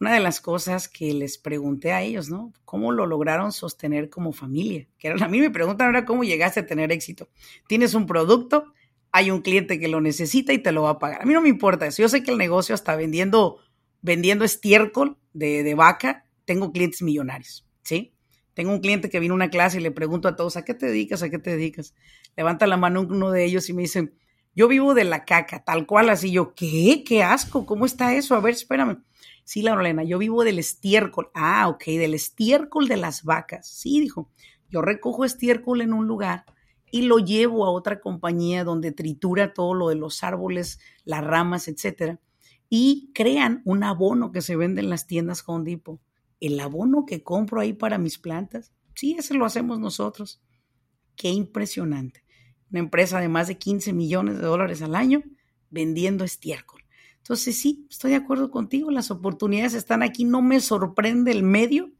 [0.00, 2.52] una de las cosas que les pregunté a ellos, ¿no?
[2.64, 4.88] ¿Cómo lo lograron sostener como familia?
[4.98, 7.28] Que a mí me preguntan ahora cómo llegaste a tener éxito.
[7.68, 8.72] Tienes un producto,
[9.12, 11.22] hay un cliente que lo necesita y te lo va a pagar.
[11.22, 12.02] A mí no me importa eso.
[12.02, 13.58] Yo sé que el negocio está vendiendo,
[14.02, 18.13] vendiendo estiércol de, de vaca, tengo clientes millonarios, ¿sí?
[18.54, 20.74] Tengo un cliente que vino a una clase y le pregunto a todos, ¿a qué
[20.74, 21.22] te dedicas?
[21.22, 21.94] ¿A qué te dedicas?
[22.36, 24.12] Levanta la mano uno de ellos y me dice,
[24.54, 26.30] yo vivo de la caca, tal cual así.
[26.30, 27.02] Yo, ¿qué?
[27.06, 27.66] ¿Qué asco?
[27.66, 28.34] ¿Cómo está eso?
[28.34, 29.02] A ver, espérame.
[29.44, 31.30] Sí, Laurelena, yo vivo del estiércol.
[31.34, 33.68] Ah, ok, del estiércol de las vacas.
[33.68, 34.30] Sí, dijo,
[34.70, 36.44] yo recojo estiércol en un lugar
[36.90, 41.66] y lo llevo a otra compañía donde tritura todo lo de los árboles, las ramas,
[41.66, 42.20] etcétera,
[42.70, 46.00] y crean un abono que se vende en las tiendas Home Depot.
[46.44, 50.42] El abono que compro ahí para mis plantas, sí, ese lo hacemos nosotros.
[51.16, 52.22] Qué impresionante.
[52.70, 55.22] Una empresa de más de 15 millones de dólares al año
[55.70, 56.84] vendiendo estiércol.
[57.16, 61.92] Entonces, sí, estoy de acuerdo contigo, las oportunidades están aquí, no me sorprende el medio,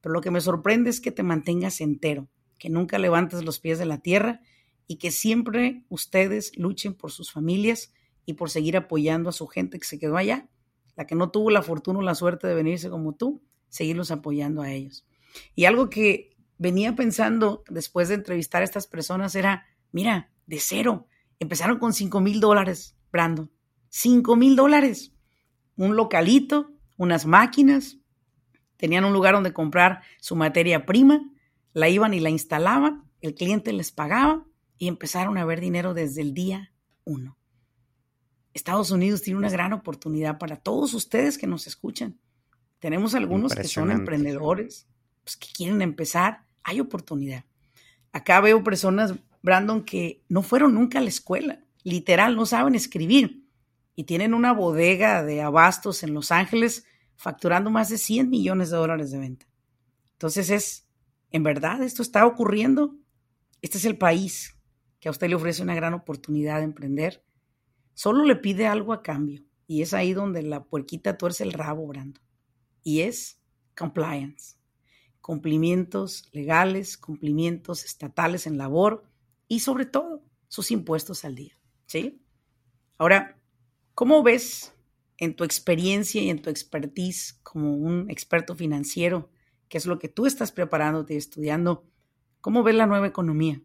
[0.00, 3.80] pero lo que me sorprende es que te mantengas entero, que nunca levantes los pies
[3.80, 4.40] de la tierra
[4.86, 7.92] y que siempre ustedes luchen por sus familias
[8.24, 10.48] y por seguir apoyando a su gente que se quedó allá,
[10.94, 14.60] la que no tuvo la fortuna o la suerte de venirse como tú, seguirlos apoyando
[14.60, 15.06] a ellos.
[15.54, 21.08] Y algo que venía pensando después de entrevistar a estas personas era, mira, de cero,
[21.38, 23.50] empezaron con 5 mil dólares, Brandon
[23.90, 25.12] 5 mil dólares.
[25.76, 27.98] Un localito, unas máquinas,
[28.76, 31.20] tenían un lugar donde comprar su materia prima,
[31.72, 34.46] la iban y la instalaban, el cliente les pagaba
[34.78, 36.72] y empezaron a ver dinero desde el día
[37.04, 37.36] uno.
[38.54, 42.18] Estados Unidos tiene una gran oportunidad para todos ustedes que nos escuchan.
[42.80, 44.88] Tenemos algunos que son emprendedores,
[45.22, 47.44] pues, que quieren empezar, hay oportunidad.
[48.12, 53.46] Acá veo personas, Brandon, que no fueron nunca a la escuela, literal, no saben escribir
[53.94, 58.78] y tienen una bodega de abastos en Los Ángeles facturando más de 100 millones de
[58.78, 59.46] dólares de venta.
[60.12, 60.88] Entonces es,
[61.30, 62.96] en verdad, esto está ocurriendo.
[63.60, 64.56] Este es el país
[65.00, 67.22] que a usted le ofrece una gran oportunidad de emprender.
[67.92, 71.86] Solo le pide algo a cambio y es ahí donde la puerquita tuerce el rabo,
[71.86, 72.22] Brandon.
[72.82, 73.40] Y es
[73.76, 74.56] compliance.
[75.20, 79.04] Cumplimientos legales, cumplimientos estatales en labor
[79.48, 81.58] y sobre todo sus impuestos al día.
[81.86, 82.22] ¿Sí?
[82.98, 83.38] Ahora,
[83.94, 84.72] ¿cómo ves
[85.18, 89.30] en tu experiencia y en tu expertise como un experto financiero,
[89.68, 91.84] que es lo que tú estás preparándote y estudiando,
[92.40, 93.60] cómo ves la nueva economía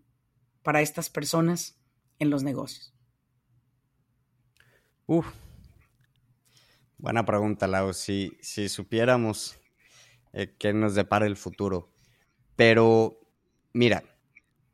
[0.64, 1.80] para estas personas
[2.20, 2.94] en los negocios?
[5.08, 5.28] Uf,
[6.98, 7.94] buena pregunta, Lau.
[7.94, 9.60] Si, si supiéramos
[10.34, 11.92] eh, qué nos depara el futuro.
[12.56, 13.20] Pero,
[13.74, 14.04] mira,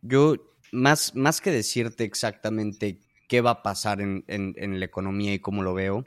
[0.02, 0.36] yo
[0.72, 5.64] más, más que decirte exactamente qué va a pasar en, en la economía y cómo
[5.64, 6.04] lo veo,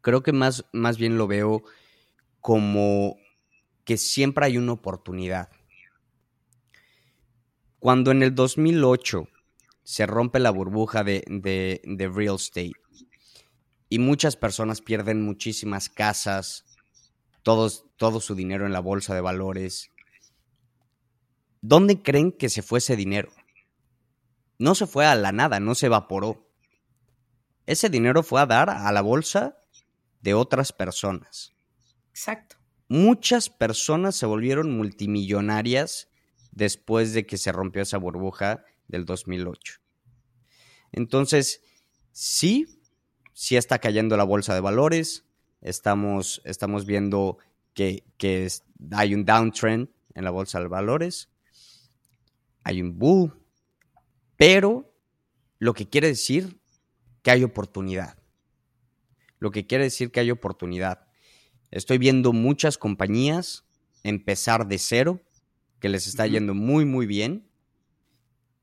[0.00, 1.62] creo que más, más bien lo veo
[2.40, 3.16] como
[3.84, 5.48] que siempre hay una oportunidad.
[7.78, 9.28] Cuando en el 2008
[9.82, 12.72] se rompe la burbuja de, de, real estate
[13.92, 16.64] y muchas personas pierden muchísimas casas,
[17.42, 19.90] todos, todo su dinero en la bolsa de valores,
[21.60, 23.30] ¿dónde creen que se fue ese dinero?
[24.58, 26.48] No se fue a la nada, no se evaporó.
[27.66, 29.58] Ese dinero fue a dar a la bolsa
[30.22, 31.52] de otras personas.
[32.08, 32.56] Exacto.
[32.88, 36.08] Muchas personas se volvieron multimillonarias
[36.50, 39.80] después de que se rompió esa burbuja del 2008.
[40.92, 41.60] Entonces,
[42.10, 42.81] sí,
[43.32, 45.24] sí está cayendo la bolsa de valores,
[45.60, 47.38] estamos, estamos viendo
[47.74, 48.48] que, que
[48.92, 51.30] hay un downtrend en la bolsa de valores,
[52.64, 53.32] hay un bull,
[54.36, 54.94] pero
[55.58, 56.60] lo que quiere decir
[57.22, 58.22] que hay oportunidad
[59.42, 61.08] lo que quiere decir que hay oportunidad.
[61.72, 63.64] Estoy viendo muchas compañías
[64.04, 65.20] empezar de cero,
[65.80, 67.50] que les está yendo muy, muy bien,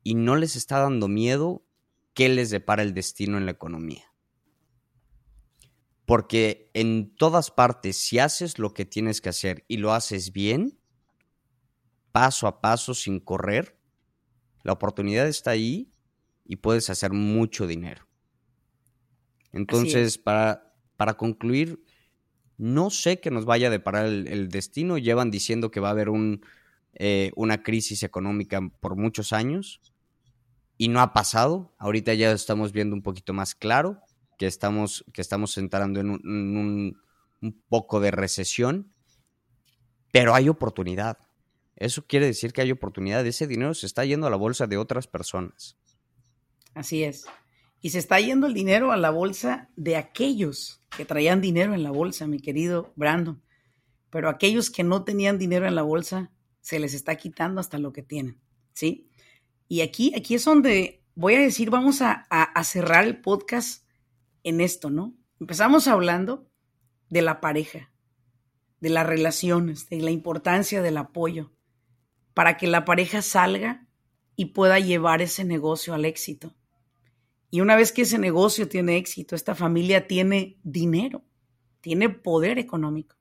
[0.04, 1.66] y no les está dando miedo
[2.14, 4.09] qué les depara el destino en la economía.
[6.10, 10.80] Porque en todas partes, si haces lo que tienes que hacer y lo haces bien,
[12.12, 13.80] paso a paso, sin correr,
[14.64, 15.94] la oportunidad está ahí
[16.46, 18.08] y puedes hacer mucho dinero.
[19.52, 21.80] Entonces, para, para concluir,
[22.58, 24.98] no sé qué nos vaya a deparar el, destino.
[24.98, 26.44] Llevan diciendo que va a haber un,
[26.96, 29.80] eh, una crisis económica por muchos años
[30.76, 31.76] y no ha pasado.
[31.78, 34.02] Ahorita ya estamos viendo un poquito más claro
[34.40, 36.98] que estamos, que estamos entrando en, un,
[37.42, 38.94] un poco de recesión,
[40.14, 41.18] pero hay oportunidad.
[41.76, 43.28] Eso quiere decir que hay oportunidad.
[43.28, 45.78] Ese dinero se está yendo a la bolsa de otras personas.
[46.74, 47.26] Así es.
[47.82, 51.84] Y se está yendo el dinero a la bolsa de aquellos que traían dinero en
[51.84, 53.44] la bolsa, mi querido Brandon.
[54.10, 57.92] Pero aquellos que no tenían dinero en la bolsa, se les está quitando hasta lo
[57.92, 58.40] que tienen,
[58.74, 59.10] ¿sí?
[59.68, 63.89] Y aquí, aquí es donde voy a decir, vamos a, a cerrar el podcast
[64.50, 65.16] en esto, ¿no?
[65.40, 66.50] Empezamos hablando
[67.10, 67.92] de la pareja,
[68.80, 71.52] de las relaciones, de la importancia del apoyo,
[72.34, 73.88] para que la pareja salga
[74.36, 76.56] y pueda llevar ese negocio al éxito.
[77.52, 81.24] Y una vez que ese negocio tiene éxito, esta familia tiene dinero,
[81.82, 83.18] tiene poder económico.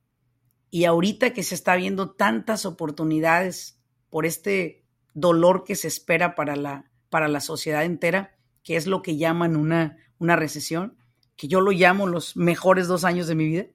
[0.71, 6.57] Y ahorita que se está viendo tantas oportunidades por este dolor que se espera para
[6.57, 10.98] la, para la sociedad entera, que es lo que llaman una, una recesión,
[11.39, 13.67] que yo lo llamo los mejores dos años de mi vida,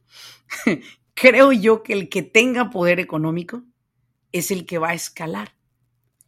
[1.15, 3.63] creo yo que el que tenga poder económico
[4.33, 5.55] es el que va a escalar.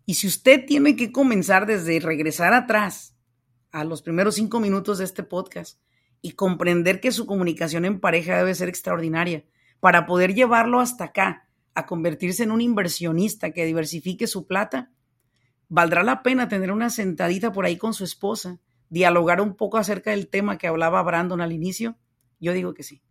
[0.05, 3.17] Y si usted tiene que comenzar desde regresar atrás
[3.71, 5.81] a los primeros cinco minutos de este podcast
[6.21, 9.43] y comprender que su comunicación en pareja debe ser extraordinaria
[9.81, 14.93] para poder llevarlo hasta acá, a convertirse en un inversionista que diversifique su plata,
[15.67, 20.11] valdrá la pena tener una sentadita por ahí con su esposa, dialogar un poco acerca
[20.11, 21.97] del tema que hablaba Brandon al inicio.
[22.39, 23.01] Yo digo que sí.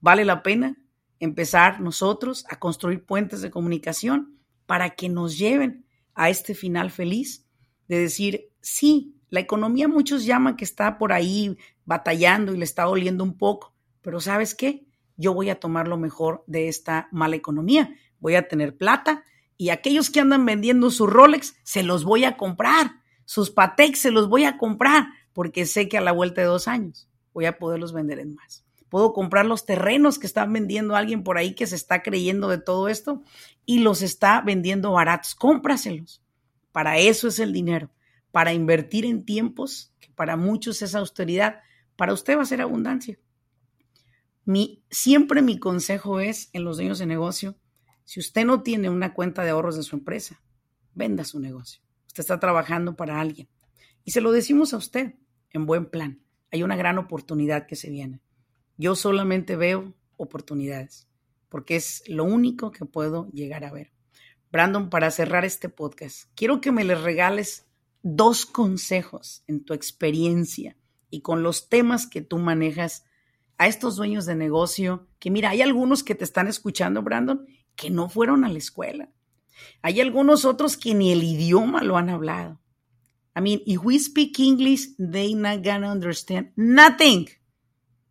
[0.00, 0.76] Vale la pena
[1.18, 7.46] empezar nosotros a construir puentes de comunicación para que nos lleven a este final feliz
[7.88, 12.84] de decir, sí, la economía muchos llaman que está por ahí batallando y le está
[12.84, 14.86] doliendo un poco, pero ¿sabes qué?
[15.16, 17.94] yo voy a tomar lo mejor de esta mala economía.
[18.18, 19.24] Voy a tener plata
[19.56, 23.02] y aquellos que andan vendiendo sus Rolex, se los voy a comprar.
[23.24, 26.68] Sus Patek se los voy a comprar porque sé que a la vuelta de dos
[26.68, 28.64] años voy a poderlos vender en más.
[28.88, 32.58] Puedo comprar los terrenos que están vendiendo alguien por ahí que se está creyendo de
[32.58, 33.22] todo esto
[33.66, 35.34] y los está vendiendo baratos.
[35.34, 36.22] Cómpraselos.
[36.70, 37.90] Para eso es el dinero,
[38.30, 41.60] para invertir en tiempos que para muchos es austeridad,
[41.96, 43.18] para usted va a ser abundancia.
[44.44, 47.56] Mi, siempre mi consejo es en los dueños de negocio,
[48.04, 50.42] si usted no tiene una cuenta de ahorros de su empresa,
[50.94, 51.82] venda su negocio.
[52.14, 53.48] Usted está trabajando para alguien.
[54.04, 55.14] Y se lo decimos a usted
[55.50, 56.20] en buen plan.
[56.52, 58.20] Hay una gran oportunidad que se viene.
[58.76, 61.08] Yo solamente veo oportunidades,
[61.48, 63.90] porque es lo único que puedo llegar a ver.
[64.52, 67.66] Brandon, para cerrar este podcast, quiero que me les regales
[68.04, 70.76] dos consejos en tu experiencia
[71.10, 73.06] y con los temas que tú manejas
[73.58, 77.44] a estos dueños de negocio, que mira, hay algunos que te están escuchando, Brandon,
[77.74, 79.10] que no fueron a la escuela.
[79.82, 82.60] Hay algunos otros que ni el idioma lo han hablado.
[83.36, 87.26] I mean, if we speak English, they not gonna understand nothing.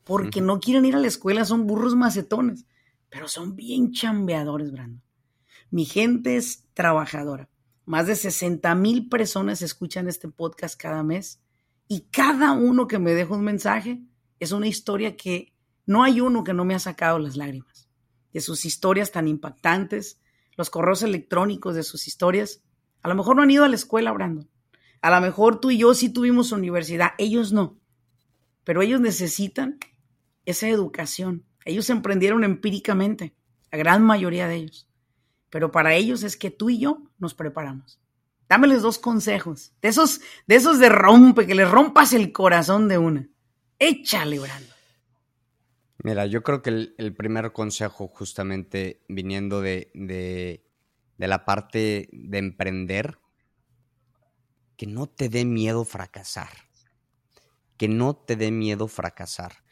[0.04, 2.66] Porque no quieren ir a la escuela, son burros macetones.
[3.10, 5.02] Pero son bien chambeadores, Brandon.
[5.70, 7.50] Mi gente es trabajadora.
[7.86, 11.42] Más de 60 mil personas escuchan este podcast cada mes.
[11.88, 14.02] Y cada uno que me deja un mensaje
[14.40, 15.54] es una historia que
[15.86, 17.90] no hay uno que no me ha sacado las lágrimas.
[18.34, 20.20] De sus historias tan impactantes,
[20.56, 22.62] los correos electrónicos de sus historias.
[23.02, 24.50] A lo mejor no han ido a la escuela, Brandon.
[25.02, 27.78] A lo mejor tú y yo sí tuvimos universidad, ellos no.
[28.64, 29.78] Pero ellos necesitan
[30.46, 31.46] esa educación.
[31.66, 33.36] Ellos emprendieron empíricamente,
[33.72, 34.88] la gran mayoría de ellos.
[35.50, 38.00] Pero para ellos es que tú y yo nos preparamos.
[38.50, 42.98] Dámeles dos consejos, de esos, de esos de rompe, que les rompas el corazón de
[42.98, 43.30] una.
[43.80, 44.73] Échale, Brando.
[46.04, 50.66] Mira, yo creo que el, primer consejo, justamente viniendo de, de,
[51.18, 53.20] de la parte de emprender,
[54.76, 56.50] que no te dé miedo fracasar.
[57.78, 59.64] Que no te dé miedo fracasar.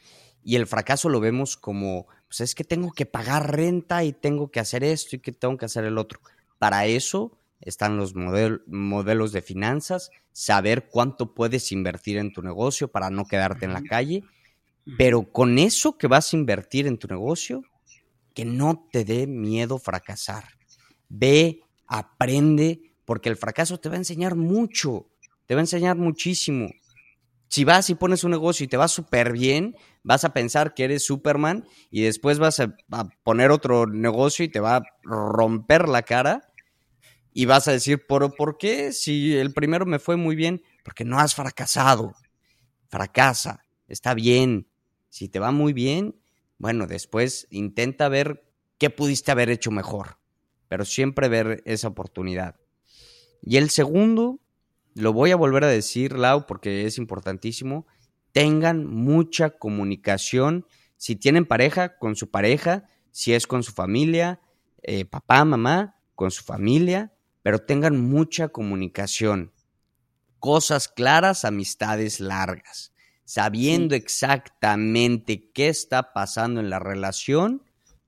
[0.41, 4.51] Y el fracaso lo vemos como, pues es que tengo que pagar renta y tengo
[4.51, 6.21] que hacer esto y que tengo que hacer el otro.
[6.57, 13.09] Para eso están los modelos de finanzas, saber cuánto puedes invertir en tu negocio para
[13.09, 14.23] no quedarte en la calle,
[14.97, 17.63] pero con eso que vas a invertir en tu negocio,
[18.33, 20.45] que no te dé miedo fracasar.
[21.09, 25.07] Ve, aprende, porque el fracaso te va a enseñar mucho,
[25.45, 26.69] te va a enseñar muchísimo.
[27.47, 30.85] Si vas y pones un negocio y te va súper bien, vas a pensar que
[30.85, 32.73] eres Superman y después vas a,
[33.23, 36.49] poner otro negocio y te va a romper la cara
[37.33, 38.93] y vas a decir, ¿por, ¿por qué?
[38.93, 42.13] Si el primero me fue muy bien, porque no has fracasado.
[42.87, 44.70] Fracasa, está bien.
[45.11, 46.15] Si te va muy bien,
[46.57, 50.19] bueno, después intenta ver qué pudiste haber hecho mejor,
[50.69, 52.55] pero siempre ver esa oportunidad.
[53.41, 54.39] Y el segundo,
[54.95, 57.85] lo voy a volver a decir, Lau, porque es importantísimo,
[58.31, 60.65] tengan mucha comunicación.
[60.95, 64.39] Si tienen pareja, con su pareja, si es con su familia,
[64.81, 67.11] eh, papá, mamá, con su familia,
[67.43, 69.51] pero tengan mucha comunicación.
[70.39, 72.90] Cosas claras, amistades largas.
[73.33, 77.63] Sabiendo exactamente qué está pasando en la relación,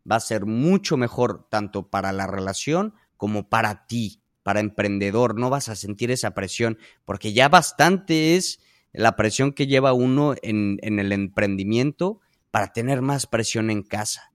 [0.10, 5.50] va a ser mucho mejor tanto para la relación como para ti para emprendedor, no
[5.50, 8.60] vas a sentir esa presión, porque ya bastante es
[8.92, 12.20] la presión que lleva uno en, el emprendimiento
[12.52, 14.34] para tener más presión en casa.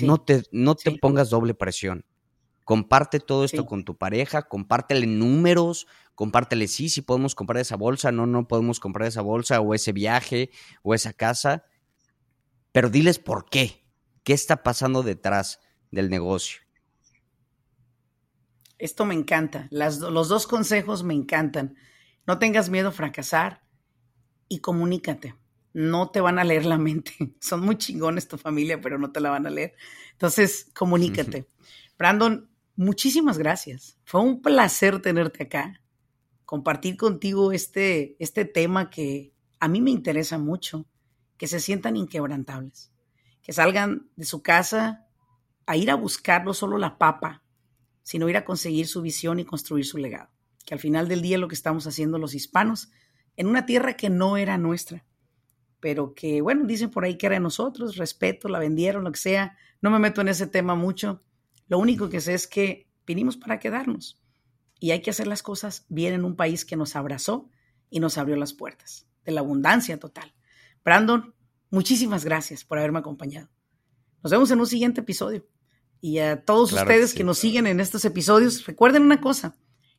[0.00, 2.04] No te, no te pongas doble presión.
[2.66, 5.86] Comparte todo esto con tu pareja, compártele números,
[6.16, 9.92] compártele sí, si podemos comprar esa bolsa, no, no podemos comprar esa bolsa o ese
[9.92, 10.50] viaje
[10.82, 11.64] o esa casa,
[12.72, 13.84] pero diles por qué,
[14.24, 15.60] qué está pasando detrás
[15.92, 16.62] del negocio.
[18.78, 19.68] Esto me encanta.
[19.70, 21.76] los dos consejos me encantan.
[22.26, 23.62] No tengas miedo a fracasar
[24.48, 25.36] y comunícate.
[25.72, 27.12] No te van a leer la mente.
[27.40, 29.76] Son muy chingones tu familia, pero no te la van a leer.
[30.14, 31.46] Entonces, comunícate.
[31.96, 33.98] Brandon, muchísimas gracias.
[34.04, 35.82] Fue un placer tenerte acá,
[36.44, 40.86] compartir contigo este, este tema que a mí me interesa mucho,
[41.36, 42.92] que se sientan inquebrantables,
[43.42, 45.06] que salgan de su casa
[45.66, 47.42] a ir a buscar no solo la papa,
[48.02, 50.30] sino ir a conseguir su visión y construir su legado.
[50.64, 52.90] Que al final del día lo que estamos haciendo los hispanos
[53.36, 55.04] en una tierra que no era nuestra,
[55.80, 59.18] pero que, bueno, dicen por ahí que era de nosotros, respeto, la vendieron, lo que
[59.18, 59.56] sea.
[59.82, 61.22] No me meto en ese tema mucho.
[61.68, 64.20] Lo único que sé es que vinimos para quedarnos
[64.78, 67.48] y hay que hacer las cosas bien en un país que nos abrazó
[67.90, 70.34] y nos abrió las puertas de la abundancia total.
[70.84, 71.34] Brandon,
[71.70, 73.48] muchísimas gracias por haberme acompañado.
[74.22, 75.46] Nos vemos en un siguiente episodio.
[76.00, 79.56] Y a todos ustedes que, que nos siguen en estos episodios, recuerden una cosa.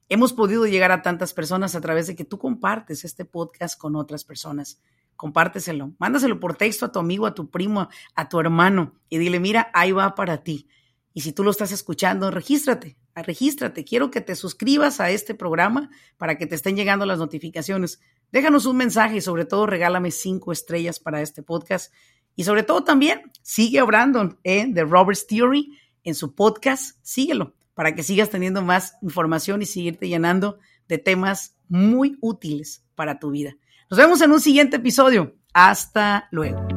[0.09, 3.95] Hemos podido llegar a tantas personas a través de que tú compartes este podcast con
[3.95, 4.79] otras personas.
[5.17, 9.39] Compárteselo, mándaselo por texto a tu amigo, a tu primo, a tu hermano y dile,
[9.39, 10.69] mira, ahí va para ti.
[11.17, 13.83] Y si tú lo estás escuchando, regístrate, regístrate.
[13.83, 17.99] Quiero que te suscribas a este programa para que te estén llegando las notificaciones.
[18.31, 21.91] Déjanos un mensaje y sobre todo regálame cinco estrellas para este podcast.
[22.35, 26.99] Y sobre todo también sigue a Brandon en The Roberts Theory en su podcast.
[27.01, 33.17] Síguelo para que sigas teniendo más información y seguirte llenando de temas muy útiles para
[33.17, 33.57] tu vida.
[33.89, 35.35] Nos vemos en un siguiente episodio.
[35.51, 36.76] Hasta luego.